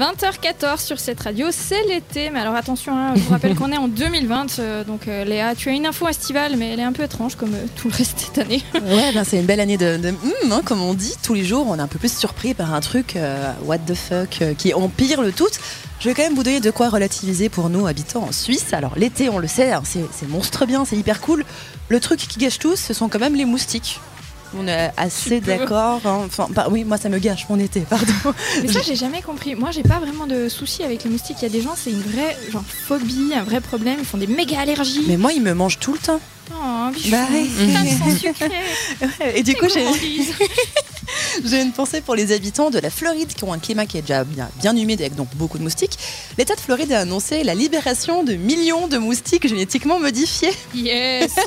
[0.00, 2.30] 20h14 sur cette radio, c'est l'été.
[2.30, 4.58] Mais alors attention, hein, je vous rappelle qu'on est en 2020.
[4.58, 7.34] euh, donc euh, Léa, tu as une info estivale, mais elle est un peu étrange
[7.34, 8.62] comme euh, tout le reste cette année.
[8.74, 11.14] Ouais, ben c'est une belle année de, de hum, hein, comme on dit.
[11.22, 13.16] Tous les jours, on est un peu plus surpris par un truc,
[13.64, 15.48] what the fuck, qui empire le tout.
[16.00, 18.72] Je vais quand même vous donner de quoi relativiser pour nous, habitants en Suisse.
[18.72, 21.44] Alors, l'été, on le sait, hein, c'est monstre bien, c'est hyper cool.
[21.88, 24.00] Le truc qui gâche tout, ce sont quand même les moustiques.
[24.56, 26.00] On est assez d'accord.
[26.04, 26.22] hein.
[26.26, 28.12] Enfin, bah, oui, moi, ça me gâche mon été, pardon.
[28.62, 29.54] Mais ça, j'ai jamais compris.
[29.54, 31.36] Moi, j'ai pas vraiment de soucis avec les moustiques.
[31.40, 33.96] Il y a des gens, c'est une vraie genre, phobie, un vrai problème.
[34.00, 35.04] Ils font des méga allergies.
[35.06, 36.20] Mais moi, ils me mangent tout le temps.
[36.52, 37.26] Oh, bichon, Bah.
[39.34, 39.84] Et du coup, j'ai.
[41.44, 44.02] J'ai une pensée pour les habitants de la Floride qui ont un climat qui est
[44.02, 45.98] déjà bien, bien humide avec donc beaucoup de moustiques.
[46.38, 50.52] L'État de Floride a annoncé la libération de millions de moustiques génétiquement modifiés.
[50.74, 51.34] Yes.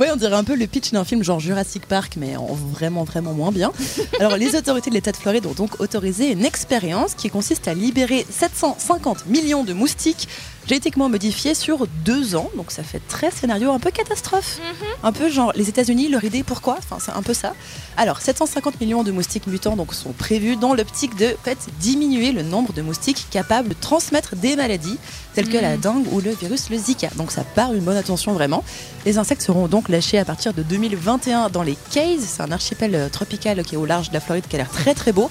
[0.00, 3.04] Ouais, on dirait un peu le pitch d'un film genre Jurassic Park, mais en vraiment,
[3.04, 3.72] vraiment moins bien.
[4.18, 7.74] Alors, les autorités de l'État de Floride ont donc autorisé une expérience qui consiste à
[7.74, 10.28] libérer 750 millions de moustiques
[10.66, 12.50] génétiquement modifiés sur deux ans.
[12.56, 14.58] Donc, ça fait très scénario un peu catastrophe.
[15.02, 16.76] Un peu genre les États-Unis, leur idée, pourquoi?
[16.78, 17.54] Enfin, c'est un peu ça.
[17.96, 22.32] Alors, 750 millions de moustiques mutants donc, sont prévus dans l'optique de en fait, diminuer
[22.32, 24.98] le nombre de moustiques capables de transmettre des maladies
[25.34, 27.08] telles que la dengue ou le virus le Zika.
[27.16, 28.64] Donc, ça part une bonne attention vraiment.
[29.04, 32.20] Les insectes seront donc lâchés à partir de 2021 dans les Keys.
[32.20, 34.70] C'est un archipel euh, tropical qui est au large de la Floride qui a l'air
[34.70, 35.30] très très beau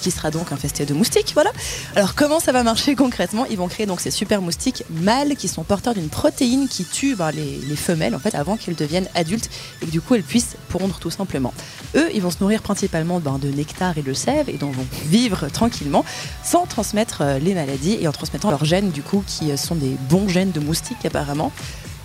[0.00, 1.52] qui sera donc infesté de moustiques, voilà.
[1.94, 3.46] Alors comment ça va marcher concrètement?
[3.50, 7.14] Ils vont créer donc ces super moustiques mâles qui sont porteurs d'une protéine qui tue
[7.14, 9.50] ben, les, les femelles en fait avant qu'elles deviennent adultes
[9.82, 11.52] et que du coup elles puissent pondre tout simplement.
[11.94, 14.86] Eux, ils vont se nourrir principalement ben, de nectar et de sève et donc vont
[15.06, 16.04] vivre tranquillement
[16.44, 19.74] sans transmettre euh, les maladies et en transmettant leurs gènes du coup qui euh, sont
[19.74, 21.52] des bons gènes de moustiques apparemment.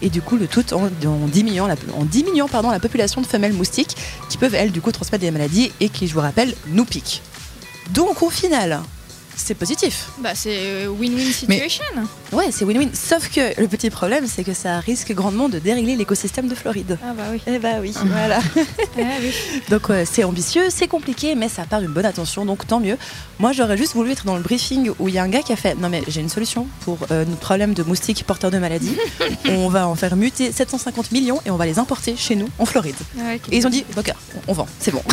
[0.02, 0.90] Et du coup, le tout en,
[1.28, 3.96] diminuant, la, la population de femelles moustiques
[4.30, 7.22] qui peuvent, elles, du coup, transmettre des maladies et qui, je vous rappelle, nous piquent.
[7.92, 8.82] Donc, au final,
[9.38, 10.08] c'est positif.
[10.20, 11.84] bah, c'est euh, win-win situation.
[12.32, 12.90] Ouais, c'est win-win.
[12.94, 16.98] Sauf que le petit problème, c'est que ça risque grandement de dérégler l'écosystème de Floride.
[17.04, 17.42] Ah bah oui.
[17.46, 18.40] Eh bah oui, voilà.
[18.98, 19.34] Ah oui.
[19.70, 22.98] Donc c'est ambitieux, c'est compliqué, mais ça part d'une bonne attention, donc tant mieux.
[23.40, 25.52] Moi, j'aurais juste voulu être dans le briefing où il y a un gars qui
[25.52, 28.58] a fait Non, mais j'ai une solution pour euh, notre problème de moustiques porteurs de
[28.58, 28.96] maladies.
[29.50, 32.66] on va en faire muter 750 millions et on va les importer chez nous, en
[32.66, 32.96] Floride.
[33.20, 33.36] Ah.
[33.52, 34.14] Et ils ont dit Ok,
[34.48, 35.04] on vend, c'est bon.